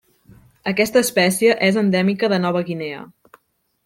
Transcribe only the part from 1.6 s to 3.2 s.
és endèmica de Nova Guinea.